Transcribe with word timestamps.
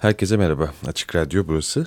Herkese 0.00 0.36
merhaba. 0.36 0.70
Açık 0.86 1.16
Radyo 1.16 1.44
burası. 1.48 1.86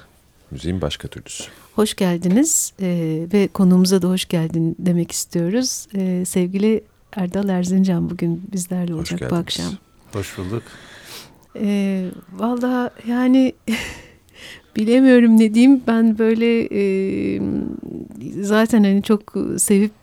Müziğin 0.52 0.82
başka 0.82 1.08
türlüsü. 1.08 1.44
Hoş 1.76 1.96
geldiniz 1.96 2.74
ee, 2.82 3.28
ve 3.34 3.48
konuğumuza 3.48 4.02
da 4.02 4.10
hoş 4.10 4.26
geldin 4.26 4.76
demek 4.80 5.12
istiyoruz. 5.12 5.88
Ee, 5.96 6.24
sevgili 6.26 6.84
Erdal 7.16 7.50
Erzincan 7.50 8.10
bugün 8.10 8.44
bizlerle 8.54 8.94
olacak 8.94 9.32
bu 9.32 9.36
akşam. 9.36 9.74
Hoş 10.14 10.38
bulduk. 10.38 10.64
Ee, 11.56 12.10
Valla 12.34 12.92
yani 13.08 13.54
bilemiyorum 14.76 15.40
ne 15.40 15.54
diyeyim 15.54 15.82
ben 15.88 16.18
böyle 16.18 16.62
e, 16.62 17.42
zaten 18.42 18.84
hani 18.84 19.04
çok 19.04 19.34
sevip 19.58 19.94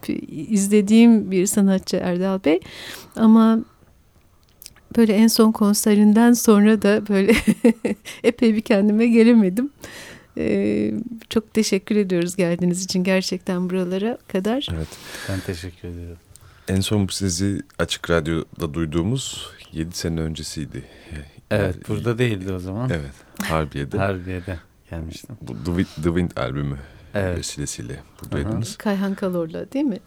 izlediğim 0.48 1.30
bir 1.30 1.46
sanatçı 1.46 1.96
Erdal 1.96 2.44
Bey 2.44 2.60
ama 3.16 3.58
böyle 4.96 5.12
en 5.12 5.26
son 5.26 5.52
konserinden 5.52 6.32
sonra 6.32 6.82
da 6.82 7.08
böyle 7.08 7.32
epey 8.22 8.54
bir 8.54 8.60
kendime 8.60 9.06
gelemedim. 9.06 9.70
Ee, 10.38 10.92
çok 11.30 11.54
teşekkür 11.54 11.96
ediyoruz 11.96 12.36
geldiğiniz 12.36 12.84
için 12.84 13.04
gerçekten 13.04 13.70
buralara 13.70 14.18
kadar. 14.28 14.68
Evet. 14.74 14.88
Ben 15.28 15.40
teşekkür 15.40 15.88
ederim. 15.88 16.16
En 16.68 16.80
son 16.80 17.06
sizi 17.06 17.62
Açık 17.78 18.10
Radyo'da 18.10 18.74
duyduğumuz 18.74 19.50
7 19.72 19.96
sene 19.96 20.20
öncesiydi. 20.20 20.84
Evet 21.50 21.74
yani, 21.74 21.84
burada 21.88 22.18
değildi 22.18 22.52
o 22.52 22.58
zaman. 22.58 22.90
Evet 22.90 23.12
Harbiye'de. 23.50 23.98
Harbiye'de 23.98 24.58
gelmiştim. 24.90 25.36
Bu 25.40 25.52
The, 25.52 25.84
The 25.84 26.02
Wind 26.02 26.30
albümü 26.36 26.78
evet. 27.14 27.38
vesilesiyle 27.38 28.00
buradaydınız. 28.22 28.76
Kayhan 28.76 29.14
Kalor'la 29.14 29.72
değil 29.72 29.84
mi? 29.84 29.98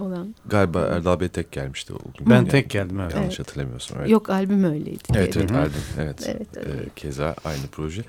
Olan. 0.00 0.34
Galiba 0.46 0.80
Erdal 0.80 1.20
Bey 1.20 1.28
tek 1.28 1.52
gelmişti 1.52 1.92
o 1.92 1.98
gün. 2.18 2.30
Ben 2.30 2.34
yani. 2.34 2.48
tek 2.48 2.70
geldim 2.70 3.00
evet. 3.00 3.14
Yanlış 3.14 3.40
evet. 3.40 3.48
hatırlamıyorsam. 3.48 3.98
Evet. 4.00 4.10
Yok 4.10 4.30
albüm 4.30 4.64
öyleydi. 4.64 5.02
Evet 5.14 5.36
evet 5.36 5.52
albüm 5.52 5.82
evet. 5.98 6.28
evet 6.28 6.56
ee, 6.56 6.88
keza 6.96 7.34
aynı 7.44 7.66
proje. 7.72 8.02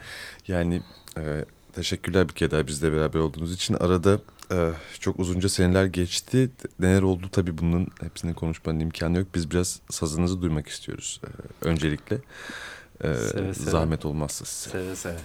Yani 0.48 0.82
e, 1.18 1.46
teşekkürler 1.74 2.30
bir 2.30 2.34
kere 2.34 2.52
daha 2.52 2.68
bizle 2.68 2.94
beraber 2.94 3.20
olduğunuz 3.20 3.54
için. 3.54 3.74
Arada 3.74 4.20
e, 4.52 4.70
çok 5.00 5.20
uzunca 5.20 5.50
seneler 5.50 5.86
geçti. 5.86 6.50
Neler 6.80 7.02
oldu 7.02 7.30
tabii 7.32 7.58
bunun 7.58 7.88
hepsini 8.02 8.34
konuşmanın 8.34 8.80
imkanı 8.80 9.18
yok. 9.18 9.28
Biz 9.36 9.52
biraz 9.52 9.80
sazınızı 9.90 10.42
duymak 10.42 10.68
istiyoruz 10.68 11.22
e, 11.24 11.68
öncelikle. 11.68 12.16
E, 13.04 13.14
seve, 13.14 13.54
seve. 13.54 13.54
Zahmet 13.54 14.06
olmazsa 14.06 14.46
size. 14.46 14.70
Seve 14.70 14.96
seve. 14.96 15.18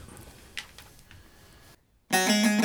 tutam 2.10 2.55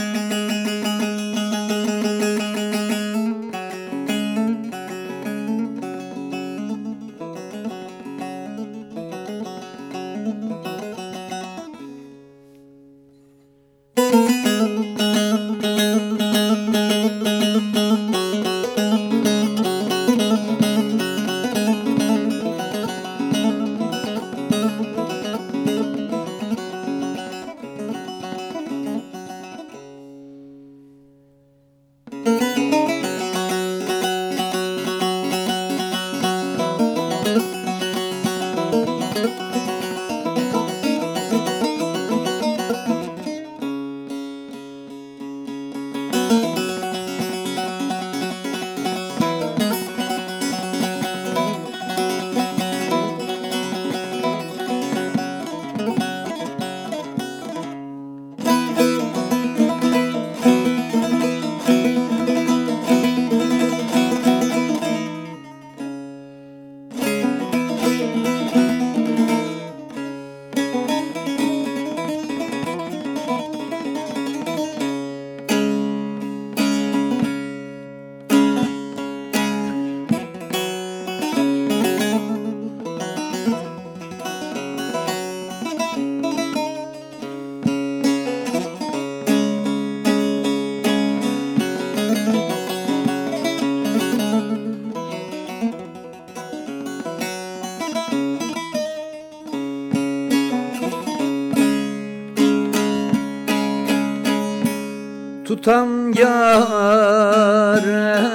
yar. 106.14 107.82
elinden 107.84 108.31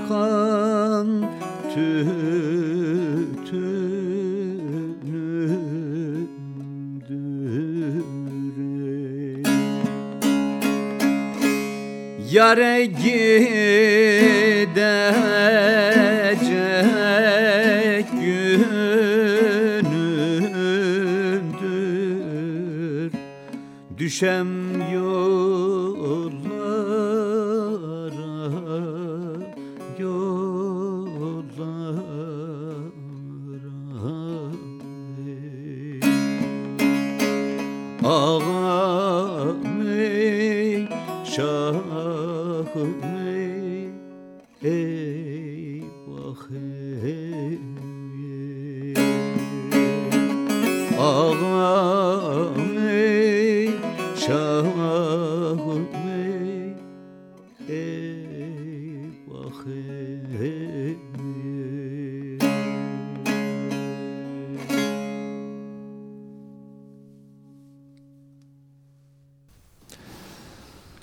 tütünümdür. 1.75 2.25
Yare 12.33 12.85
gidecek 12.85 13.15
günümdür. 18.13 19.05
Düşem 23.99 24.64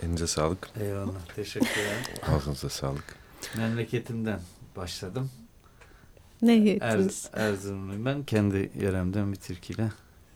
Elinize 0.03 0.27
sağlık. 0.27 0.69
Eyvallah. 0.79 1.11
Teşekkür 1.35 1.67
ederim. 1.67 2.35
Ağzınıza 2.35 2.69
sağlık. 2.69 3.15
Memleketimden 3.57 4.39
başladım. 4.75 5.29
Ne 6.41 6.53
yediniz? 6.53 7.29
Er, 7.33 7.41
Erzurumluyum 7.41 8.05
ben. 8.05 8.23
Kendi 8.23 8.71
yeremden 8.81 9.31
bir 9.31 9.37
türküyle 9.37 9.91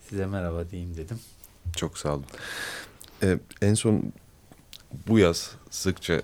size 0.08 0.26
merhaba 0.26 0.70
diyeyim 0.70 0.96
dedim. 0.96 1.18
Çok 1.76 1.98
sağ 1.98 2.14
olun. 2.14 2.24
Ee, 3.22 3.38
en 3.62 3.74
son 3.74 4.12
bu 5.08 5.18
yaz 5.18 5.50
sıkça 5.70 6.22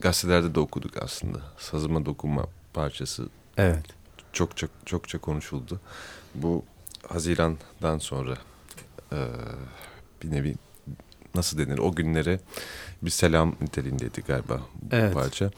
gazetelerde 0.00 0.54
de 0.54 0.60
okuduk 0.60 1.02
aslında. 1.02 1.38
Sazıma 1.58 2.06
dokunma 2.06 2.46
parçası. 2.72 3.28
Evet. 3.56 3.84
Çokça 4.32 4.68
çokça 4.84 5.18
konuşuldu. 5.18 5.80
Bu 6.34 6.64
Haziran'dan 7.08 7.98
sonra 7.98 8.34
e, 9.12 9.18
bir 10.22 10.30
nevi 10.30 10.54
nasıl 11.34 11.58
denir 11.58 11.78
o 11.78 11.94
günlere 11.94 12.40
bir 13.02 13.10
selam 13.10 13.54
niteliğindeydi 13.60 14.20
galiba 14.20 14.60
bu 14.82 14.96
evet. 14.96 15.14
parça. 15.14 15.50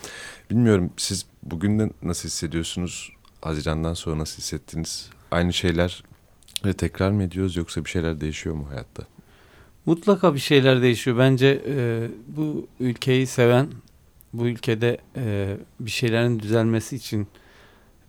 Bilmiyorum 0.50 0.92
siz 0.96 1.26
bugün 1.42 1.78
de 1.78 1.90
nasıl 2.02 2.28
hissediyorsunuz? 2.28 3.12
Haziran'dan 3.42 3.94
sonra 3.94 4.18
nasıl 4.18 4.38
hissettiniz? 4.38 5.10
Aynı 5.30 5.52
şeyler 5.52 6.04
tekrar 6.78 7.10
mı 7.10 7.22
ediyoruz 7.22 7.56
yoksa 7.56 7.84
bir 7.84 7.90
şeyler 7.90 8.20
değişiyor 8.20 8.54
mu 8.54 8.70
hayatta? 8.70 9.02
Mutlaka 9.86 10.34
bir 10.34 10.38
şeyler 10.40 10.82
değişiyor. 10.82 11.18
Bence 11.18 11.62
e, 11.66 12.08
bu 12.28 12.66
ülkeyi 12.80 13.26
seven, 13.26 13.68
bu 14.32 14.46
ülkede 14.46 14.98
e, 15.16 15.56
bir 15.80 15.90
şeylerin 15.90 16.40
düzelmesi 16.40 16.96
için 16.96 17.26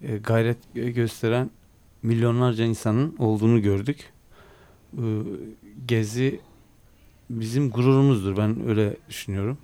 e, 0.02 0.18
gayret 0.18 0.58
gösteren 0.74 1.50
milyonlarca 2.04 2.66
insanın 2.66 3.16
olduğunu 3.20 3.62
gördük. 3.62 4.10
E, 4.94 5.04
Gezi 5.88 6.40
bizim 7.30 7.70
gururumuzdur. 7.70 8.38
Ben 8.38 8.68
öyle 8.68 8.98
düşünüyorum. 9.10 9.58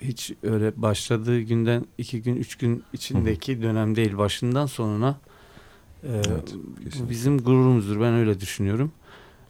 Hiç 0.00 0.32
öyle 0.42 0.72
başladığı 0.76 1.40
günden 1.40 1.84
iki 1.98 2.22
gün, 2.22 2.36
üç 2.36 2.54
gün 2.56 2.82
içindeki 2.92 3.56
Hı. 3.58 3.62
dönem 3.62 3.96
değil. 3.96 4.18
Başından 4.18 4.66
sonuna 4.66 5.20
e, 6.02 6.08
evet, 6.08 6.54
bu 7.00 7.10
bizim 7.10 7.38
gururumuzdur. 7.38 8.00
Ben 8.00 8.14
öyle 8.14 8.40
düşünüyorum. 8.40 8.92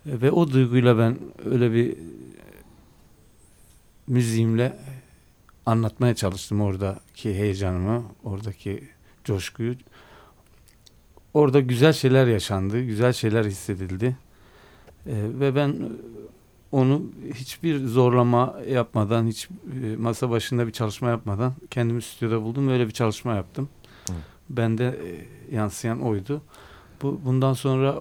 E, 0.07 0.21
ve 0.21 0.31
o 0.31 0.51
duyguyla 0.51 0.99
ben 0.99 1.19
öyle 1.45 1.73
bir 1.73 1.97
müziğimle 4.07 4.79
anlatmaya 5.67 6.15
çalıştım 6.15 6.61
oradaki 6.61 7.35
heyecanımı, 7.35 8.05
oradaki 8.25 8.89
coşkuyu. 9.25 9.75
Orada 11.35 11.61
güzel 11.61 11.93
şeyler 11.93 12.27
yaşandı, 12.27 12.81
güzel 12.81 13.13
şeyler 13.13 13.45
hissedildi. 13.45 14.17
E, 15.07 15.15
ve 15.41 15.55
ben 15.55 15.91
onu 16.73 17.03
hiçbir 17.35 17.87
zorlama 17.87 18.57
yapmadan, 18.69 19.27
hiç 19.27 19.49
e, 19.85 19.97
masa 19.97 20.31
başında 20.31 20.67
bir 20.67 20.73
çalışma 20.73 21.09
yapmadan 21.09 21.55
kendimi 21.71 22.03
stüdyoda 22.03 22.43
buldum. 22.43 22.69
Öyle 22.69 22.87
bir 22.87 22.93
çalışma 22.93 23.35
yaptım. 23.35 23.69
Hı. 24.07 24.13
Bende 24.51 24.85
e, 24.85 25.27
yansıyan 25.55 26.01
oydu. 26.01 26.43
Bu 27.03 27.21
bundan 27.25 27.53
sonra 27.53 28.01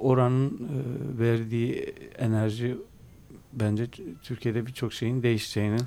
oranın 0.00 0.50
e, 0.50 1.18
verdiği 1.18 1.94
enerji 2.18 2.76
bence 3.52 3.86
Türkiye'de 4.22 4.66
birçok 4.66 4.92
şeyin 4.92 5.22
değişeceğinin 5.22 5.82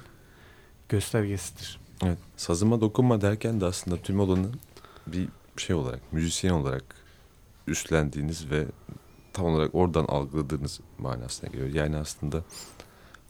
göstergesidir. 0.90 1.80
Evet. 2.04 2.18
Sazıma 2.38 2.82
dokunma 2.82 3.22
derken 3.22 3.62
de 3.62 3.66
aslında 3.66 3.98
tüm 3.98 4.20
olanı 4.20 4.48
bir 5.08 5.28
şey 5.58 5.76
olarak, 5.76 6.14
müzisyen 6.14 6.52
olarak 6.52 6.84
üstlendiğiniz 7.68 8.52
ve 8.52 8.66
tam 9.34 9.46
olarak 9.46 9.76
oradan 9.76 10.06
algıladığınız 10.06 10.80
manasına 10.98 11.50
geliyor. 11.50 11.70
Yani 11.74 11.98
aslında 11.98 12.44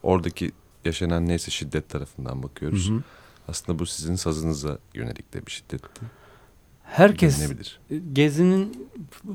oradaki 0.04 0.52
yaşanan 0.86 1.28
neyse 1.28 1.52
şiddet 1.52 1.90
tarafından 1.90 2.44
bakıyoruz. 2.44 2.90
Hı 2.90 2.94
hı. 2.94 3.04
Aslında 3.48 3.80
bu 3.80 3.86
sizin 3.86 4.16
sazınıza 4.16 4.78
yönelik 4.94 5.34
de 5.34 5.46
bir 5.46 5.52
şiddetti. 5.52 6.02
Herkes 6.88 7.52
Gezi'nin 8.14 8.90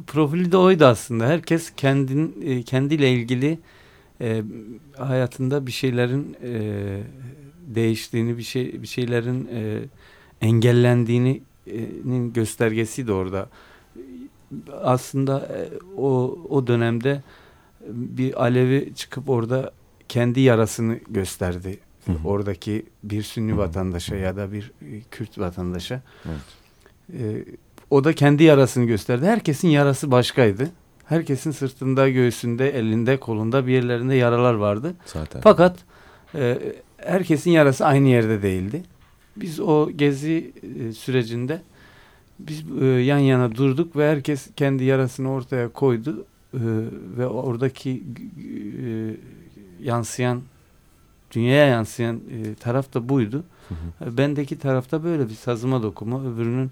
profili 0.06 0.52
de 0.52 0.56
oydu 0.56 0.84
aslında. 0.84 1.26
Herkes 1.26 1.72
kendin 1.76 2.42
e, 2.44 2.62
kendiyle 2.62 3.12
ilgili 3.12 3.58
e, 4.20 4.42
hayatında 4.96 5.66
bir 5.66 5.72
şeylerin 5.72 6.36
e, 6.42 6.52
değiştiğini, 7.66 8.38
bir 8.38 8.42
şey 8.42 8.82
bir 8.82 8.86
şeylerin 8.86 9.48
e, 9.52 9.80
engellendiğinin 10.40 12.32
göstergesi 12.32 13.06
de 13.06 13.12
orada 13.12 13.48
aslında 14.82 15.38
e, 15.38 15.68
o 15.96 16.38
o 16.48 16.66
dönemde 16.66 17.22
bir 17.88 18.42
Alevi 18.42 18.92
çıkıp 18.94 19.30
orada 19.30 19.72
kendi 20.08 20.40
yarasını 20.40 20.98
gösterdi. 21.10 21.78
Hı 22.06 22.12
hı. 22.12 22.28
Oradaki 22.28 22.86
bir 23.02 23.22
Sünni 23.22 23.56
vatandaşa 23.58 24.16
ya 24.16 24.36
da 24.36 24.52
bir 24.52 24.72
e, 24.82 25.00
Kürt 25.10 25.38
vatandaşa. 25.38 26.02
Evet. 26.26 26.61
Ee, 27.12 27.44
o 27.90 28.04
da 28.04 28.12
kendi 28.12 28.44
yarasını 28.44 28.84
gösterdi. 28.84 29.26
Herkesin 29.26 29.68
yarası 29.68 30.10
başkaydı. 30.10 30.70
Herkesin 31.04 31.50
sırtında, 31.50 32.08
göğsünde, 32.08 32.78
elinde, 32.78 33.16
kolunda 33.16 33.66
bir 33.66 33.72
yerlerinde 33.72 34.14
yaralar 34.14 34.54
vardı. 34.54 34.94
Zaten. 35.06 35.40
Fakat 35.40 35.78
e, 36.34 36.58
herkesin 36.96 37.50
yarası 37.50 37.86
aynı 37.86 38.08
yerde 38.08 38.42
değildi. 38.42 38.82
Biz 39.36 39.60
o 39.60 39.90
gezi 39.90 40.52
e, 40.80 40.92
sürecinde 40.92 41.62
biz 42.38 42.64
e, 42.80 42.84
yan 42.84 43.18
yana 43.18 43.54
durduk 43.54 43.96
ve 43.96 44.10
herkes 44.10 44.48
kendi 44.56 44.84
yarasını 44.84 45.30
ortaya 45.30 45.68
koydu 45.68 46.24
e, 46.54 46.60
ve 47.18 47.26
oradaki 47.26 47.90
e, 47.90 48.86
yansıyan 49.82 50.42
dünyaya 51.30 51.66
yansıyan 51.66 52.16
e, 52.16 52.54
taraf 52.54 52.94
da 52.94 53.08
buydu. 53.08 53.44
Hı 53.68 53.74
hı. 54.04 54.16
Bendeki 54.16 54.58
tarafta 54.58 55.04
böyle 55.04 55.28
bir 55.28 55.34
sazıma 55.34 55.82
dokuma, 55.82 56.32
öbürünün 56.32 56.70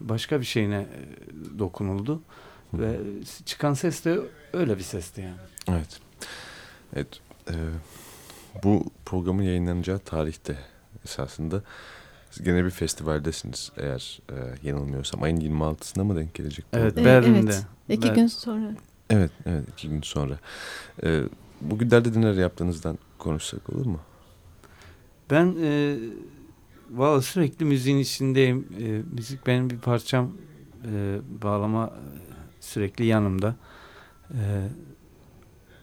başka 0.00 0.40
bir 0.40 0.44
şeyine 0.44 0.76
e, 0.76 1.58
dokunuldu 1.58 2.20
hı 2.70 2.76
hı. 2.76 2.80
ve 2.80 2.98
çıkan 3.44 3.74
ses 3.74 4.04
de 4.04 4.20
öyle 4.52 4.78
bir 4.78 4.82
sesti 4.82 5.20
yani. 5.20 5.36
Evet. 5.68 6.00
Evet. 6.96 7.20
E, 7.50 7.54
bu 8.64 8.84
programın 9.04 9.42
yayınlanacağı 9.42 9.98
tarihte 9.98 10.58
esasında 11.04 11.62
siz 12.30 12.44
gene 12.44 12.64
bir 12.64 12.70
festivaldesiniz 12.70 13.72
eğer 13.76 14.20
e, 14.30 14.68
yanılmıyorsam. 14.68 15.22
Ayın 15.22 15.40
26'sına 15.40 16.04
mı 16.04 16.16
denk 16.16 16.34
gelecek? 16.34 16.64
Evet 16.72 16.96
Berlin'de. 16.96 17.52
Evet. 17.52 17.64
İki 17.88 18.08
Ber 18.08 18.14
gün 18.14 18.26
sonra. 18.26 18.70
Evet, 19.10 19.30
evet 19.46 19.64
iki 19.72 19.88
gün 19.88 20.02
sonra. 20.02 20.38
E, 21.02 21.22
bugünlerde 21.60 22.20
neler 22.20 22.34
yaptığınızdan 22.34 22.98
konuşsak 23.18 23.70
olur 23.70 23.86
mu? 23.86 24.00
Ben 25.30 25.54
e, 25.62 25.96
valla 26.90 27.22
sürekli 27.22 27.64
müziğin 27.64 27.98
içindeyim. 27.98 28.66
E, 28.80 29.02
müzik 29.14 29.46
benim 29.46 29.70
bir 29.70 29.78
parçam. 29.78 30.32
E, 30.92 31.18
bağlama 31.42 31.94
sürekli 32.60 33.04
yanımda. 33.04 33.56
E, 34.30 34.38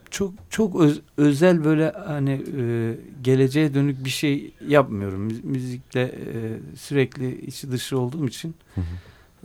çok 0.10 0.34
çok 0.50 0.82
öz, 0.82 1.02
özel 1.18 1.64
böyle 1.64 1.92
hani 1.92 2.44
e, 2.58 2.98
geleceğe 3.22 3.74
dönük 3.74 4.06
bir 4.06 4.10
şey 4.10 4.54
yapmıyorum. 4.68 5.32
Müzikle 5.44 6.02
e, 6.02 6.60
sürekli 6.76 7.46
içi 7.46 7.72
dışı 7.72 8.00
olduğum 8.00 8.28
için 8.28 8.56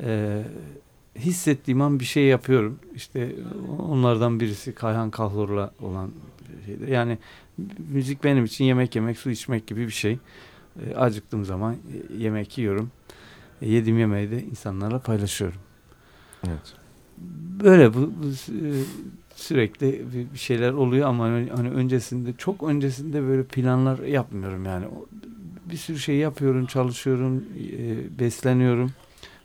E, 0.03 0.43
hissettiğim 1.17 1.83
an 1.83 2.01
bir 2.01 2.05
şey 2.05 2.25
yapıyorum. 2.25 2.79
İşte 2.95 3.37
onlardan 3.79 4.41
birisi 4.41 4.75
Kayhan 4.75 5.11
Kahlor'la 5.11 5.73
olan 5.81 6.11
şeydir. 6.67 6.89
Yani 6.89 7.19
müzik 7.93 8.25
benim 8.25 8.45
için 8.45 8.65
yemek 8.65 8.97
yemek, 8.97 9.19
su 9.19 9.31
içmek 9.31 9.67
gibi 9.67 9.87
bir 9.87 9.93
şey. 9.93 10.19
E, 10.87 10.95
acıktığım 10.95 11.45
zaman 11.45 11.77
yemek 12.19 12.59
yiyorum. 12.59 12.91
E, 13.63 13.69
yediğim 13.71 13.99
yemeği 13.99 14.31
de 14.31 14.43
insanlarla 14.43 14.99
paylaşıyorum. 14.99 15.61
Evet. 16.49 16.75
Böyle 17.63 17.95
bu, 17.95 17.99
bu 17.99 18.27
e, 18.53 18.71
sürekli 19.35 20.05
bir 20.33 20.39
şeyler 20.39 20.73
oluyor 20.73 21.09
ama 21.09 21.25
hani, 21.25 21.51
hani 21.57 21.71
öncesinde 21.71 22.33
çok 22.39 22.63
öncesinde 22.63 23.23
böyle 23.23 23.45
planlar 23.45 23.99
yapmıyorum 23.99 24.65
yani. 24.65 24.87
Bir 25.71 25.77
sürü 25.77 25.99
şey 25.99 26.17
yapıyorum, 26.17 26.67
çalışıyorum, 26.67 27.45
e, 27.79 28.19
besleniyorum 28.19 28.93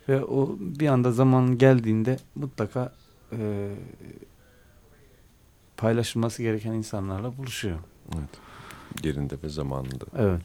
ve 0.08 0.24
o 0.24 0.56
bir 0.60 0.86
anda 0.86 1.12
zaman 1.12 1.58
geldiğinde 1.58 2.16
mutlaka 2.34 2.92
e, 3.32 3.70
paylaşılması 5.76 6.42
gereken 6.42 6.72
insanlarla 6.72 7.36
buluşuyor. 7.36 7.78
Evet. 8.14 8.30
Yerinde 9.04 9.34
ve 9.42 9.48
zamanında. 9.48 10.04
Evet. 10.18 10.42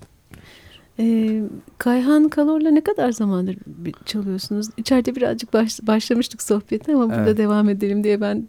Ee, 1.00 1.44
Kayhan 1.78 2.30
Kalor'la 2.30 2.72
ne 2.72 2.84
kadar 2.84 3.12
zamandır 3.12 3.58
çalıyorsunuz? 4.06 4.68
İçeride 4.78 5.16
birazcık 5.16 5.54
baş, 5.54 5.80
başlamıştık 5.84 6.42
sohbete 6.42 6.96
ama 6.96 7.10
burada 7.10 7.24
evet. 7.24 7.38
devam 7.38 7.70
edelim 7.70 8.04
diye 8.04 8.22
ben 8.22 8.48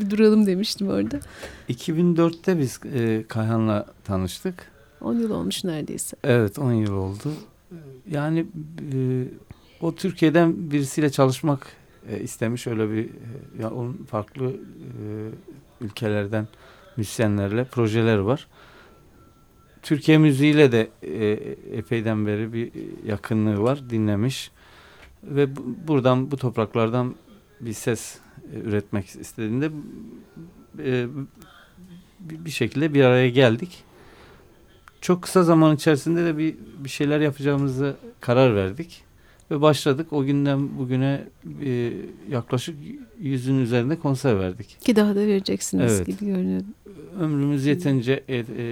bir 0.00 0.10
duralım 0.10 0.46
demiştim 0.46 0.88
orada. 0.88 1.20
2004'te 1.68 2.58
biz 2.58 2.80
e, 2.94 3.24
Kayhan'la 3.28 3.86
tanıştık. 4.04 4.70
10 5.00 5.14
yıl 5.14 5.30
olmuş 5.30 5.64
neredeyse. 5.64 6.16
Evet 6.24 6.58
10 6.58 6.72
yıl 6.72 6.92
oldu. 6.92 7.32
Yani 8.10 8.46
e, 8.92 9.24
o 9.80 9.94
Türkiye'den 9.94 10.70
birisiyle 10.70 11.10
çalışmak 11.10 11.66
e, 12.08 12.20
istemiş 12.20 12.66
öyle 12.66 12.90
bir 12.90 13.04
e, 13.04 13.62
ya 13.62 13.70
onun 13.70 13.92
farklı 13.92 14.50
e, 14.50 14.54
ülkelerden 15.80 16.48
müzisyenlerle 16.96 17.64
projeler 17.64 18.18
var. 18.18 18.46
Türkiye 19.82 20.18
müziğiyle 20.18 20.72
de 20.72 20.90
e, 21.02 21.26
epeyden 21.78 22.26
beri 22.26 22.52
bir 22.52 22.70
yakınlığı 23.06 23.62
var. 23.62 23.90
Dinlemiş. 23.90 24.50
Ve 25.22 25.56
bu, 25.56 25.76
buradan 25.88 26.30
bu 26.30 26.36
topraklardan 26.36 27.14
bir 27.60 27.72
ses 27.72 28.18
e, 28.54 28.58
üretmek 28.58 29.06
istediğinde 29.06 29.70
e, 30.78 31.06
bir 32.20 32.50
şekilde 32.50 32.94
bir 32.94 33.04
araya 33.04 33.28
geldik. 33.28 33.84
Çok 35.00 35.22
kısa 35.22 35.42
zaman 35.42 35.76
içerisinde 35.76 36.24
de 36.24 36.38
bir, 36.38 36.56
bir 36.78 36.88
şeyler 36.88 37.20
yapacağımızı 37.20 37.96
karar 38.20 38.56
verdik. 38.56 39.04
Ve 39.54 39.60
başladık. 39.60 40.12
O 40.12 40.24
günden 40.24 40.78
bugüne 40.78 41.24
e, 41.64 41.92
yaklaşık 42.30 42.76
yüzün 43.20 43.58
üzerinde 43.58 43.98
konser 43.98 44.38
verdik. 44.38 44.80
Ki 44.80 44.96
daha 44.96 45.16
da 45.16 45.20
vereceksiniz 45.20 45.92
evet. 45.92 46.06
gibi 46.06 46.26
görünüyor 46.26 46.62
ömrümüz 47.20 47.66
yetince 47.66 48.24
et, 48.28 48.50
e, 48.50 48.62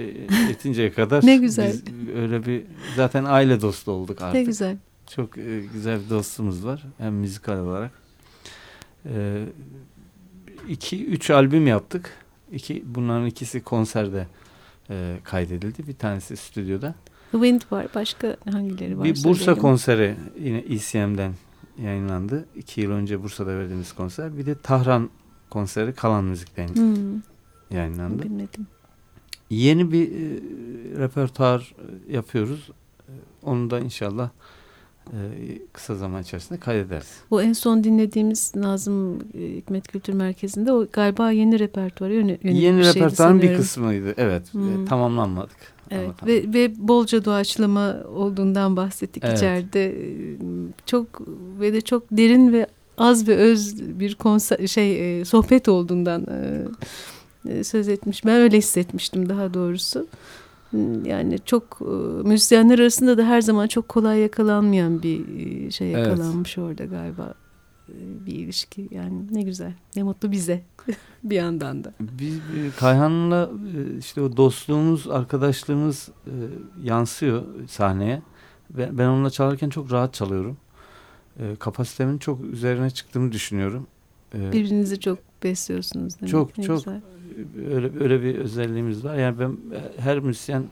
yetinceye 0.49 0.91
kadar 0.91 1.25
ne 1.25 1.37
güzel. 1.37 1.73
Biz 1.73 2.15
öyle 2.15 2.45
bir 2.45 2.63
zaten 2.95 3.23
aile 3.23 3.61
dostu 3.61 3.91
olduk 3.91 4.21
artık. 4.21 4.35
Ne 4.35 4.43
güzel. 4.43 4.77
Çok 5.15 5.37
e, 5.37 5.61
güzel 5.73 5.99
bir 6.05 6.09
dostumuz 6.09 6.65
var 6.65 6.83
hem 6.97 7.13
müzikal 7.13 7.57
olarak. 7.57 7.91
E, 9.05 9.45
iki, 10.69 11.05
üç 11.05 11.29
albüm 11.29 11.67
yaptık. 11.67 12.17
İki, 12.51 12.83
bunların 12.85 13.25
ikisi 13.25 13.63
konserde 13.63 14.27
e, 14.89 15.17
kaydedildi. 15.23 15.87
Bir 15.87 15.95
tanesi 15.95 16.37
stüdyoda. 16.37 16.95
Wind 17.33 17.61
var. 17.71 17.87
Başka 17.95 18.37
hangileri 18.51 18.97
var? 18.97 19.05
Bir 19.05 19.23
Bursa 19.23 19.55
konseri 19.55 20.15
yine 20.39 20.57
ECM'den 20.57 21.33
yayınlandı. 21.83 22.45
İki 22.55 22.81
yıl 22.81 22.91
önce 22.91 23.23
Bursa'da 23.23 23.57
verdiğimiz 23.57 23.93
konser. 23.93 24.37
Bir 24.37 24.45
de 24.45 24.55
Tahran 24.55 25.09
konseri 25.49 25.93
Kalan 25.93 26.23
Müzik'ten 26.23 26.67
hmm 26.67 27.21
yayınlandı. 27.73 28.23
Bilmedim. 28.23 28.67
Yeni 29.49 29.91
bir 29.91 30.07
e, 30.07 30.39
repertuar 30.99 31.75
e, 32.09 32.13
yapıyoruz. 32.15 32.69
E, 32.99 33.11
onu 33.43 33.69
da 33.69 33.79
inşallah 33.79 34.29
e, 35.07 35.17
kısa 35.73 35.95
zaman 35.95 36.21
içerisinde 36.21 36.59
kaydederiz. 36.59 37.17
O 37.31 37.41
en 37.41 37.53
son 37.53 37.83
dinlediğimiz 37.83 38.55
Nazım 38.55 39.21
e, 39.33 39.55
Hikmet 39.55 39.87
Kültür 39.87 40.13
Merkezi'nde 40.13 40.71
o 40.71 40.87
galiba 40.93 41.31
yeni 41.31 41.59
repertuara 41.59 42.13
yönelik 42.13 42.45
Yeni 42.45 42.77
bir 42.77 42.85
repertuarın 42.85 43.41
bir 43.41 43.57
kısmıydı. 43.57 44.13
Evet. 44.17 44.53
Hmm. 44.53 44.83
E, 44.83 44.85
tamamlanmadık. 44.85 45.57
Evet 45.93 46.25
ve, 46.25 46.53
ve 46.53 46.87
bolca 46.87 47.25
doğaçlama 47.25 47.97
olduğundan 48.15 48.75
bahsettik 48.75 49.23
evet. 49.25 49.37
içeride. 49.37 49.95
Çok 50.85 51.07
ve 51.59 51.73
de 51.73 51.81
çok 51.81 52.03
derin 52.11 52.53
ve 52.53 52.67
az 52.97 53.27
ve 53.27 53.35
öz 53.35 53.81
bir 53.99 54.15
konser, 54.15 54.67
şey 54.67 55.19
e, 55.19 55.25
sohbet 55.25 55.69
olduğundan 55.69 56.27
e, 56.27 57.53
e, 57.53 57.63
söz 57.63 57.87
etmiş. 57.87 58.25
Ben 58.25 58.35
öyle 58.35 58.57
hissetmiştim 58.57 59.29
daha 59.29 59.53
doğrusu. 59.53 60.07
Yani 61.05 61.39
çok 61.45 61.79
e, 61.81 62.27
müzisyenler 62.27 62.79
arasında 62.79 63.17
da 63.17 63.23
her 63.23 63.41
zaman 63.41 63.67
çok 63.67 63.89
kolay 63.89 64.19
yakalanmayan 64.19 65.03
bir 65.03 65.21
şey 65.71 65.87
yakalanmış 65.87 66.57
evet. 66.57 66.67
orada 66.69 66.85
galiba 66.85 67.33
bir 68.25 68.33
ilişki. 68.33 68.87
Yani 68.91 69.21
ne 69.31 69.41
güzel, 69.41 69.73
ne 69.95 70.03
mutlu 70.03 70.31
bize 70.31 70.61
bir 71.23 71.35
yandan 71.35 71.83
da. 71.83 71.93
Biz 71.99 72.39
Kayhan'la 72.79 73.49
işte 73.99 74.21
o 74.21 74.37
dostluğumuz, 74.37 75.07
arkadaşlığımız 75.07 76.09
yansıyor 76.83 77.43
sahneye. 77.67 78.21
Ben 78.69 79.05
onunla 79.05 79.29
çalarken 79.29 79.69
çok 79.69 79.91
rahat 79.91 80.13
çalıyorum. 80.13 80.57
Kapasitemin 81.59 82.17
çok 82.17 82.43
üzerine 82.43 82.89
çıktığımı 82.89 83.31
düşünüyorum. 83.31 83.87
Birbirinizi 84.33 84.99
çok 84.99 85.19
besliyorsunuz 85.43 86.19
demek. 86.19 86.31
Çok 86.31 86.57
ne 86.57 86.63
çok 86.63 86.77
güzel 86.77 87.01
öyle 87.71 88.03
öyle 88.03 88.23
bir 88.23 88.35
özelliğimiz 88.35 89.03
var. 89.03 89.15
Yani 89.15 89.39
ben 89.39 89.49
e, 89.49 90.01
her 90.01 90.19
müzisyen 90.19 90.63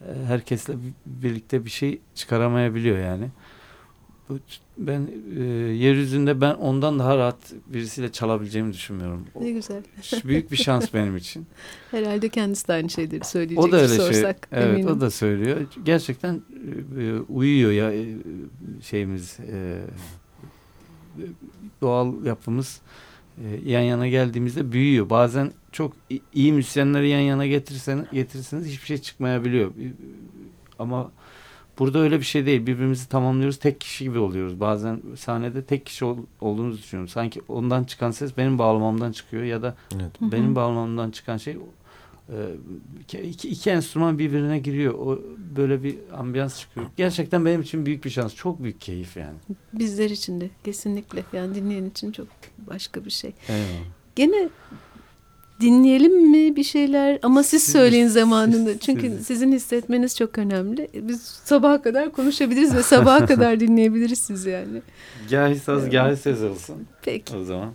e, 0.00 0.24
herkesle 0.26 0.74
birlikte 1.06 1.64
bir 1.64 1.70
şey 1.70 2.00
çıkaramayabiliyor 2.14 2.98
yani. 2.98 3.28
Ben 4.78 5.08
e, 5.36 5.42
yeryüzünde 5.74 6.40
ben 6.40 6.54
ondan 6.54 6.98
daha 6.98 7.18
rahat 7.18 7.52
birisiyle 7.66 8.12
çalabileceğimi 8.12 8.72
düşünmüyorum. 8.72 9.26
Ne 9.40 9.50
güzel. 9.50 9.82
Büyük 10.24 10.52
bir 10.52 10.56
şans 10.56 10.94
benim 10.94 11.16
için. 11.16 11.46
Herhalde 11.90 12.28
kendisi 12.28 12.68
de 12.68 12.72
aynı 12.72 12.90
şeyleri 12.90 13.24
söyleyecek. 13.24 13.64
O 13.64 13.72
da 13.72 13.76
öyle 13.76 13.88
sorsak, 13.88 14.48
şey. 14.50 14.62
Evet, 14.62 14.74
eminim. 14.74 14.96
o 14.96 15.00
da 15.00 15.10
söylüyor. 15.10 15.60
Gerçekten 15.84 16.42
e, 16.98 17.12
uyuyor 17.28 17.72
ya 17.72 17.92
e, 17.92 18.16
şeyimiz 18.82 19.38
e, 19.40 19.82
doğal 21.80 22.24
yapımız 22.24 22.80
e, 23.38 23.70
yan 23.70 23.82
yana 23.82 24.08
geldiğimizde 24.08 24.72
büyüyor. 24.72 25.10
Bazen 25.10 25.52
çok 25.72 25.92
iyi 26.34 26.52
müzisyenleri 26.52 27.08
yan 27.08 27.20
yana 27.20 27.46
getirseniz, 27.46 28.04
getirirseniz 28.12 28.66
hiçbir 28.66 28.86
şey 28.86 28.98
çıkmayabiliyor. 28.98 29.72
Ama 30.78 31.12
burada 31.78 31.98
öyle 31.98 32.18
bir 32.18 32.24
şey 32.24 32.46
değil. 32.46 32.66
Birbirimizi 32.66 33.08
tamamlıyoruz. 33.08 33.56
Tek 33.56 33.80
kişi 33.80 34.04
gibi 34.04 34.18
oluyoruz. 34.18 34.60
Bazen 34.60 35.00
sahnede 35.16 35.64
tek 35.64 35.86
kişi 35.86 36.04
ol, 36.04 36.18
olduğumuzu 36.40 36.78
düşünüyorum. 36.78 37.08
Sanki 37.08 37.42
ondan 37.48 37.84
çıkan 37.84 38.10
ses 38.10 38.36
benim 38.36 38.58
bağlamamdan 38.58 39.12
çıkıyor 39.12 39.42
ya 39.42 39.62
da 39.62 39.76
evet. 39.94 40.12
benim 40.20 40.56
bağlamamdan 40.56 41.10
çıkan 41.10 41.36
şey 41.36 41.56
e, 43.12 43.18
iki, 43.22 43.48
iki 43.48 43.70
enstrüman 43.70 44.18
birbirine 44.18 44.58
giriyor. 44.58 44.94
O 44.94 45.22
böyle 45.56 45.82
bir 45.82 45.96
ambiyans 46.12 46.60
çıkıyor. 46.60 46.86
Gerçekten 46.96 47.44
benim 47.44 47.60
için 47.60 47.86
büyük 47.86 48.04
bir 48.04 48.10
şans. 48.10 48.34
Çok 48.34 48.62
büyük 48.62 48.80
keyif 48.80 49.16
yani. 49.16 49.36
Bizler 49.72 50.10
için 50.10 50.40
de 50.40 50.50
kesinlikle. 50.64 51.24
Yani 51.32 51.54
dinleyen 51.54 51.84
için 51.84 52.12
çok 52.12 52.26
başka 52.58 53.04
bir 53.04 53.10
şey. 53.10 53.32
Eyvallah. 53.48 53.84
Gene 54.16 54.48
dinleyelim 55.60 56.30
mi 56.30 56.56
bir 56.56 56.64
şeyler 56.64 57.18
ama 57.22 57.42
siz, 57.42 57.62
siz 57.62 57.72
söyleyin 57.72 58.06
zamanında. 58.08 58.70
Siz, 58.72 58.80
Çünkü 58.80 59.10
siz. 59.10 59.26
sizin 59.26 59.52
hissetmeniz 59.52 60.16
çok 60.16 60.38
önemli. 60.38 60.88
Biz 60.94 61.22
sabaha 61.44 61.82
kadar 61.82 62.12
konuşabiliriz 62.12 62.74
ve 62.76 62.82
sabaha 62.82 63.26
kadar 63.26 63.60
dinleyebiliriz 63.60 64.18
sizi 64.18 64.50
yani. 64.50 64.82
Gel 65.30 65.58
söz, 65.58 65.88
gel 65.88 66.16
söz 66.16 66.42
olsun. 66.42 66.76
Peki. 67.02 67.36
O 67.36 67.44
zaman. 67.44 67.72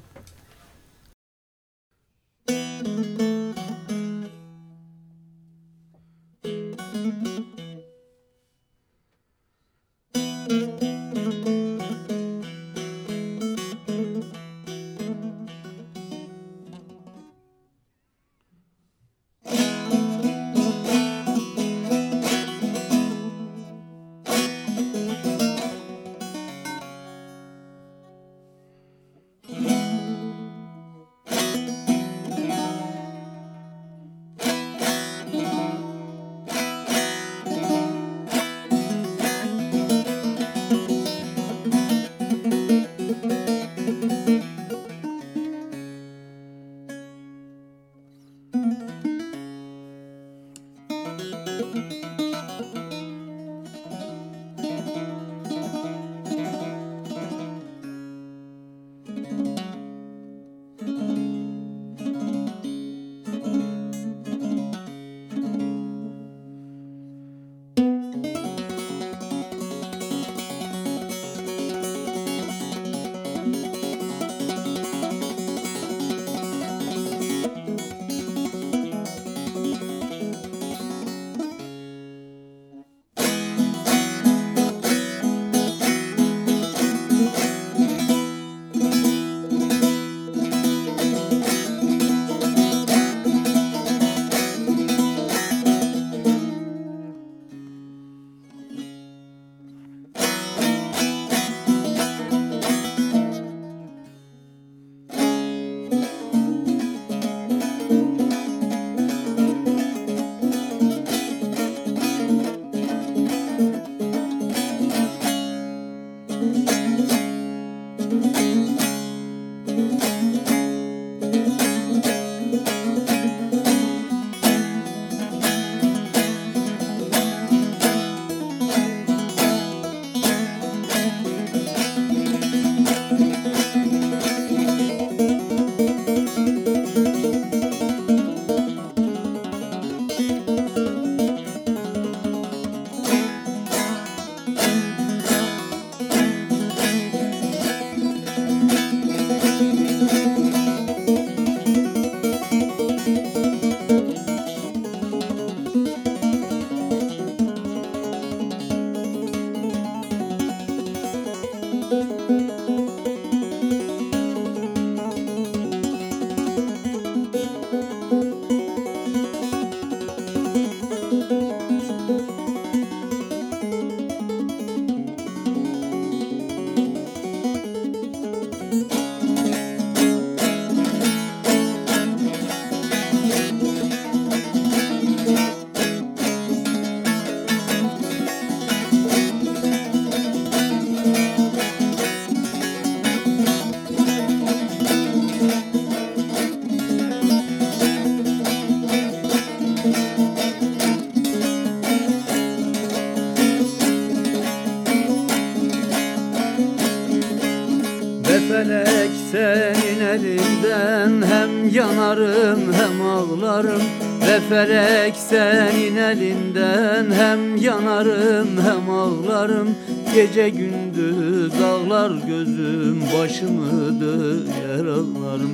Felek 214.50 215.16
senin 215.16 215.96
elinden. 215.96 217.12
Hem 217.12 217.56
yanarım 217.56 218.48
hem 218.64 218.90
ağlarım. 218.90 219.76
Gece 220.16 220.50
gündüz 220.50 221.62
ağlar 221.62 222.12
gözüm. 222.28 223.02
Başımı 223.20 224.02
döyer 224.02 224.86
ağlarım. 224.86 225.54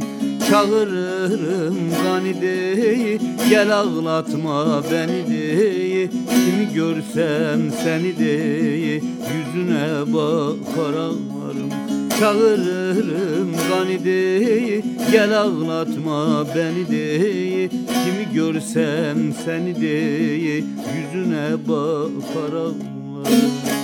Çağırırım 0.49 1.77
ganideyi 2.03 3.19
Gel 3.49 3.77
ağlatma 3.77 4.83
beni 4.91 5.27
deyi. 5.27 6.09
Kimi 6.09 6.73
görsem 6.73 7.71
seni 7.83 8.19
deyi. 8.19 9.03
Yüzüne 9.33 10.13
bakar 10.13 10.93
ağlarım 10.93 11.92
Çağırırım 12.19 13.51
ganideyi 13.69 14.83
Gel 15.11 15.39
ağlatma 15.41 16.45
beni 16.55 16.89
deyi. 16.91 17.69
Kimi 17.69 18.33
görsem 18.33 19.33
seni 19.45 19.81
deyi. 19.81 20.65
Yüzüne 20.95 21.67
bakar 21.67 22.53
ağlarım 22.53 23.82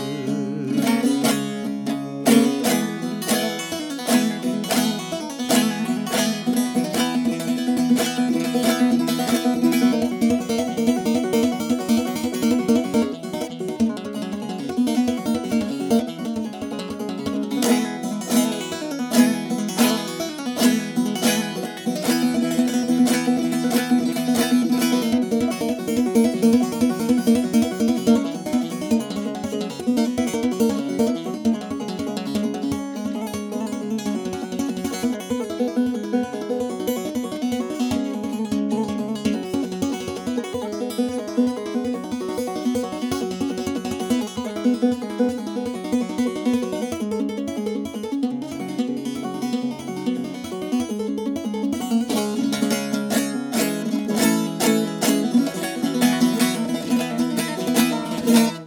Yeah. 58.29 58.58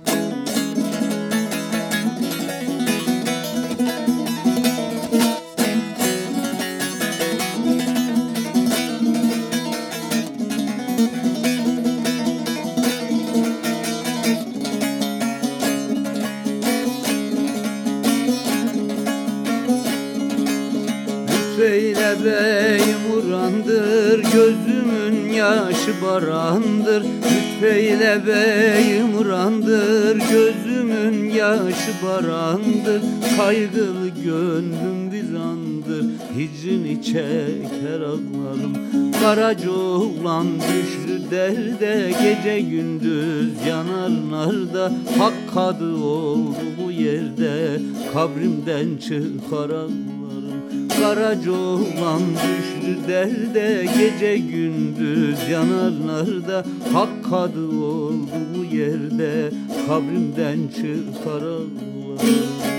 Kaygılı 33.53 34.09
gönlüm 34.09 35.11
vizandır 35.11 36.05
Hicrini 36.37 37.03
çeker 37.03 38.01
ağlarım. 38.01 38.77
Karaca 39.21 39.71
oğlan 39.71 40.47
düştü 40.57 41.31
derde 41.31 42.13
Gece 42.23 42.61
gündüz 42.61 43.67
yanar 43.69 44.11
narda. 44.31 44.93
Hak 45.19 45.55
kadı 45.55 45.95
oldu 45.97 46.57
bu 46.85 46.91
yerde 46.91 47.81
Kabrimden 48.13 48.97
çıkar 48.97 49.71
ağlarım. 49.71 50.89
Karaca 51.01 51.53
oğlan 51.53 52.23
düştü 52.35 53.09
derde 53.09 53.87
Gece 53.99 54.37
gündüz 54.37 55.39
yanarlarda 55.51 56.65
Hak 56.93 57.25
kadı 57.31 57.69
oldu 57.69 58.31
bu 58.57 58.77
yerde 58.77 59.51
Kabrimden 59.89 60.59
çıkar 60.69 61.43
Allah 61.43 62.72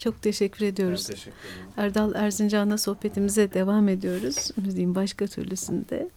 Çok 0.00 0.22
teşekkür 0.22 0.66
ediyoruz. 0.66 1.06
teşekkür 1.06 1.32
Erdal 1.76 2.14
Erzincan'la 2.14 2.78
sohbetimize 2.78 3.52
devam 3.54 3.88
ediyoruz. 3.88 4.50
Müziğin 4.56 4.94
başka 4.94 5.26
türlüsünde. 5.26 6.08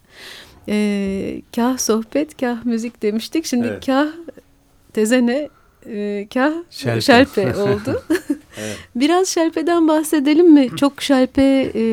Ee, 0.68 1.42
kah 1.56 1.78
sohbet, 1.78 2.40
kah 2.40 2.64
müzik 2.64 3.02
demiştik. 3.02 3.44
Şimdi 3.44 3.66
evet. 3.66 3.86
kah 3.86 4.08
tezene 4.92 5.48
e, 5.86 6.26
kah 6.34 6.52
şelpe, 6.70 7.00
şelpe 7.00 7.56
oldu. 7.62 8.02
evet. 8.58 8.76
Biraz 8.96 9.28
şelpeden 9.28 9.88
bahsedelim 9.88 10.52
mi? 10.52 10.68
Çok 10.76 11.02
şelpe 11.02 11.72
e, 11.74 11.84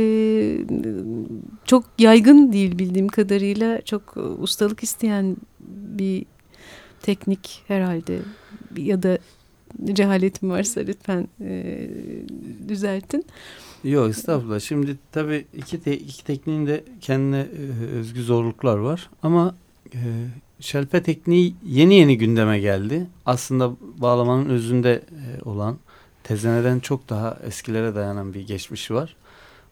çok 1.65 1.83
yaygın 1.99 2.53
değil 2.53 2.79
bildiğim 2.79 3.07
kadarıyla. 3.07 3.81
Çok 3.81 4.17
ustalık 4.39 4.83
isteyen 4.83 5.37
bir 5.69 6.25
teknik 7.01 7.63
herhalde 7.67 8.19
ya 8.77 9.03
da 9.03 9.17
cehaletim 9.93 10.49
varsa 10.49 10.81
lütfen 10.81 11.27
e, 11.41 11.89
düzeltin. 12.67 13.25
Yok 13.83 14.09
estağfurullah. 14.09 14.59
Şimdi 14.59 14.97
tabii 15.11 15.45
iki, 15.57 15.83
te 15.83 15.97
iki 15.97 16.23
tekniğin 16.23 16.67
de 16.67 16.83
kendine 17.01 17.39
e, 17.39 17.85
özgü 17.85 18.23
zorluklar 18.23 18.77
var. 18.77 19.09
Ama 19.23 19.55
e, 19.93 19.99
şelpe 20.59 21.03
tekniği 21.03 21.55
yeni 21.65 21.95
yeni 21.95 22.17
gündeme 22.17 22.59
geldi. 22.59 23.07
Aslında 23.25 23.71
bağlamanın 23.97 24.49
özünde 24.49 24.93
e, 24.93 25.49
olan 25.49 25.77
tezeneden 26.23 26.79
çok 26.79 27.09
daha 27.09 27.37
eskilere 27.47 27.95
dayanan 27.95 28.33
bir 28.33 28.47
geçmişi 28.47 28.93
var. 28.93 29.15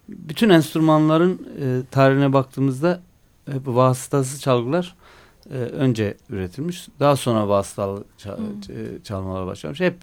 Bütün 0.09 0.49
enstrümanların 0.49 1.47
e, 1.61 1.81
tarihine 1.91 2.33
baktığımızda 2.33 3.01
e, 3.47 3.53
vasıtası 3.65 4.41
çalgılar 4.41 4.95
e, 5.51 5.53
önce 5.53 6.17
üretilmiş. 6.29 6.87
Daha 6.99 7.15
sonra 7.15 7.47
vasıtalı 7.47 8.03
çal, 8.17 8.37
hmm. 8.37 8.45
E, 8.45 9.03
çalmalara 9.03 9.47
başlamış. 9.47 9.79
Hep 9.79 9.95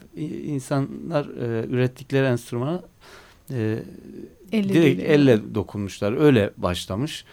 insanlar 0.46 1.24
e, 1.26 1.66
ürettikleri 1.66 2.26
enstrümana 2.26 2.82
e, 3.50 3.78
elle 4.52 4.68
direkt 4.68 4.98
değil, 4.98 5.10
elle 5.10 5.54
dokunmuşlar. 5.54 6.20
Öyle 6.20 6.50
başlamış. 6.56 7.24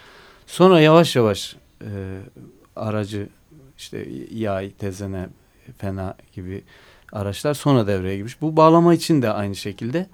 Sonra 0.46 0.80
yavaş 0.80 1.16
yavaş 1.16 1.56
e, 1.82 2.18
aracı 2.76 3.28
işte 3.78 4.08
yay, 4.34 4.70
tezene, 4.70 5.28
fena 5.78 6.16
gibi 6.34 6.62
araçlar 7.12 7.54
sonra 7.54 7.86
devreye 7.86 8.16
girmiş. 8.16 8.40
Bu 8.40 8.56
bağlama 8.56 8.94
için 8.94 9.22
de 9.22 9.30
aynı 9.30 9.56
şekilde. 9.56 10.06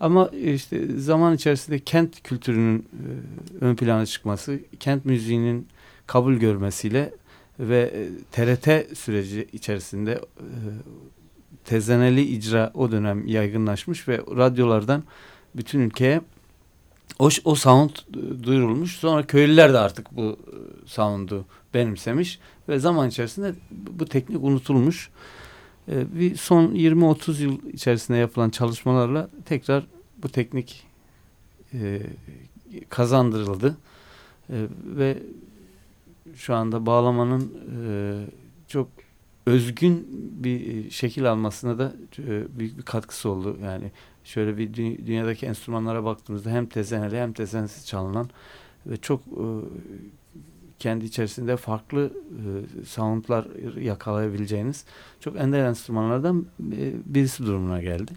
Ama 0.00 0.28
işte 0.28 0.86
zaman 0.98 1.34
içerisinde 1.34 1.78
kent 1.78 2.22
kültürünün 2.22 2.78
e, 2.78 3.64
ön 3.64 3.76
plana 3.76 4.06
çıkması, 4.06 4.58
kent 4.80 5.04
müziğinin 5.04 5.68
kabul 6.06 6.34
görmesiyle 6.34 7.12
ve 7.58 8.08
TRT 8.32 8.98
süreci 8.98 9.48
içerisinde 9.52 10.12
e, 10.12 10.46
tezeneli 11.64 12.22
icra 12.22 12.70
o 12.74 12.92
dönem 12.92 13.26
yaygınlaşmış 13.26 14.08
ve 14.08 14.18
radyolardan 14.18 15.04
bütün 15.56 15.80
ülkeye 15.80 16.20
o, 17.18 17.28
o 17.44 17.54
sound 17.54 17.90
duyurulmuş. 18.42 18.96
Sonra 18.96 19.26
köylüler 19.26 19.72
de 19.72 19.78
artık 19.78 20.16
bu 20.16 20.38
sound'u 20.86 21.44
benimsemiş 21.74 22.38
ve 22.68 22.78
zaman 22.78 23.08
içerisinde 23.08 23.54
bu 23.70 24.04
teknik 24.04 24.44
unutulmuş. 24.44 25.10
Bir 25.88 26.36
son 26.36 26.74
20-30 26.74 27.42
yıl 27.42 27.58
içerisinde 27.72 28.18
yapılan 28.18 28.50
çalışmalarla 28.50 29.28
tekrar 29.44 29.86
bu 30.22 30.28
teknik 30.28 30.86
e, 31.74 32.02
kazandırıldı. 32.88 33.76
E, 34.50 34.56
ve 34.84 35.18
şu 36.36 36.54
anda 36.54 36.86
bağlamanın 36.86 37.54
e, 37.84 37.90
çok 38.68 38.88
özgün 39.46 40.06
bir 40.44 40.90
şekil 40.90 41.30
almasına 41.30 41.78
da 41.78 41.92
e, 42.18 42.58
büyük 42.58 42.78
bir 42.78 42.82
katkısı 42.82 43.28
oldu. 43.28 43.56
Yani 43.62 43.92
şöyle 44.24 44.58
bir 44.58 44.74
dü 44.74 45.06
dünyadaki 45.06 45.46
enstrümanlara 45.46 46.04
baktığımızda 46.04 46.50
hem 46.50 46.66
tezeneli 46.66 47.16
hem 47.16 47.32
tezensiz 47.32 47.86
çalınan 47.86 48.30
ve 48.86 48.96
çok 48.96 49.20
e, 49.20 49.44
kendi 50.78 51.04
içerisinde 51.04 51.56
farklı 51.56 52.12
e, 52.82 52.84
soundlar 52.84 53.46
yakalayabileceğiniz 53.80 54.84
çok 55.20 55.36
ender 55.36 55.64
enstrümanlardan 55.64 56.46
e, 56.72 56.92
birisi 57.06 57.46
durumuna 57.46 57.82
geldi. 57.82 58.12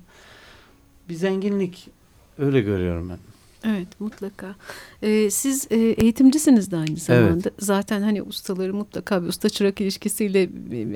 Bir 1.09 1.13
zenginlik 1.13 1.89
öyle 2.37 2.61
görüyorum 2.61 3.09
ben. 3.09 3.30
Evet 3.65 3.99
mutlaka. 3.99 4.55
Ee, 5.01 5.29
siz 5.29 5.67
e, 5.71 5.75
eğitimcisiniz 5.77 6.71
de 6.71 6.77
aynı 6.77 6.97
zamanda. 6.97 7.49
Evet. 7.49 7.53
Zaten 7.59 8.01
hani 8.01 8.23
ustaları 8.23 8.73
mutlaka 8.73 9.23
bir 9.23 9.27
usta 9.27 9.49
çırak 9.49 9.81
ilişkisiyle 9.81 10.49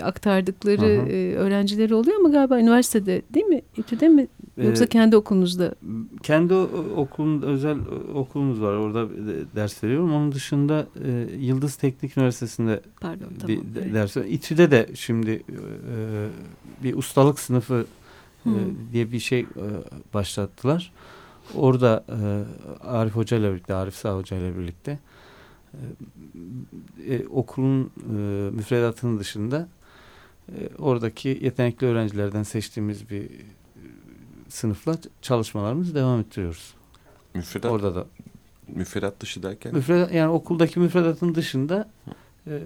aktardıkları 0.04 0.86
e, 0.86 1.36
öğrencileri 1.36 1.96
oluyor 1.96 2.20
ama 2.20 2.30
galiba 2.30 2.60
üniversitede 2.60 3.22
değil 3.34 3.46
mi? 3.46 3.62
İTÜ'de 3.78 4.10
mi? 4.10 4.28
Yoksa 4.58 4.84
ee, 4.84 4.88
kendi 4.88 5.18
okulunuzda? 5.18 5.76
Kendi 6.24 6.54
okulun 6.96 7.42
özel 7.42 7.78
okulumuz 8.14 8.62
var. 8.62 8.74
Orada 8.74 9.10
ders 9.56 9.84
veriyorum. 9.84 10.14
Onun 10.14 10.32
dışında 10.32 10.88
e, 11.06 11.28
Yıldız 11.40 11.76
Teknik 11.76 12.18
Üniversitesi'nde 12.18 12.82
Pardon, 13.02 13.28
tamam, 13.40 13.58
evet. 13.82 13.94
ders 13.94 14.18
var. 14.18 14.26
İTÜ'de 14.26 14.72
de 14.72 14.90
şimdi 14.96 15.32
e, 15.32 15.96
bir 16.84 16.98
ustalık 16.98 17.40
sınıfı 17.40 17.86
e, 18.46 18.52
diye 18.94 19.12
bir 19.12 19.20
şey 19.20 19.40
e, 19.40 19.46
başlattılar. 20.14 20.92
Orada 21.56 22.04
e, 22.10 22.88
Arif 22.88 23.16
Hoca 23.16 23.38
ile 23.38 23.52
birlikte, 23.52 23.74
Arif 23.74 23.96
Sağ 23.96 24.16
Hoca 24.16 24.38
ile 24.38 24.58
birlikte 24.58 25.00
e, 25.74 27.16
e, 27.16 27.28
okulun 27.28 27.92
e, 28.10 28.14
müfredatının 28.52 29.20
dışında 29.20 29.68
e, 30.50 30.70
oradaki 30.80 31.40
yetenekli 31.42 31.88
öğrencilerden 31.88 32.44
seçtiğimiz 32.44 33.10
bir 33.10 33.24
e, 33.24 33.30
sınıfla 34.50 34.96
çalışmalarımızı 35.22 35.96
devam 35.96 36.20
ettiriyoruz. 36.20 36.74
Müfredat, 37.34 37.72
Orada 37.72 37.96
da 37.96 38.06
müfredat 38.68 39.20
dışı 39.20 39.44
derken? 39.44 39.76
Müfredat, 39.76 40.14
yani 40.14 40.32
okuldaki 40.32 40.80
müfredatın 40.80 41.36
dışında 41.36 41.90
e, 42.48 42.60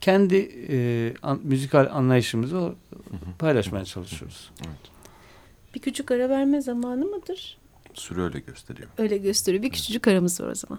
kendi 0.00 0.36
e, 0.68 1.14
an, 1.22 1.40
müzikal 1.42 1.88
anlayışımızı 1.92 2.58
o, 2.58 2.74
paylaşmaya 3.38 3.84
çalışıyoruz. 3.84 4.50
Evet. 4.60 4.90
Bir 5.74 5.80
küçük 5.80 6.10
ara 6.10 6.28
verme 6.28 6.60
zamanı 6.60 7.04
mıdır? 7.04 7.58
Süre 7.96 8.22
öyle 8.22 8.38
gösteriyor. 8.38 8.88
Öyle 8.98 9.16
gösteriyor. 9.16 9.62
Bir 9.62 9.70
küçücük 9.70 10.08
aramız 10.08 10.40
var 10.40 10.48
o 10.48 10.54
zaman. 10.54 10.78